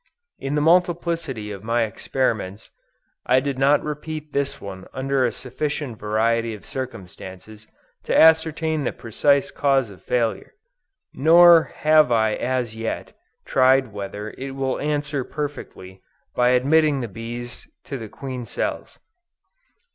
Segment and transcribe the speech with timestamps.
[0.39, 2.71] In the multiplicity of my experiments,
[3.27, 7.67] I did not repeat this one under a sufficient variety of circumstances,
[8.05, 10.55] to ascertain the precise cause of failure;
[11.13, 16.01] nor have I as yet, tried whether it will answer perfectly,
[16.33, 18.97] by admitting the bees to the queen cells.